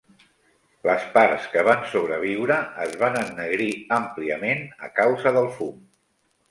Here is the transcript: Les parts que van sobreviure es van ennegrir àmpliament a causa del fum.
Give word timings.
Les 0.89 1.03
parts 1.17 1.45
que 1.55 1.63
van 1.67 1.85
sobreviure 1.91 2.57
es 2.87 2.97
van 3.05 3.21
ennegrir 3.23 3.71
àmpliament 4.03 4.69
a 4.91 4.93
causa 5.03 5.37
del 5.41 5.55
fum. 5.61 5.83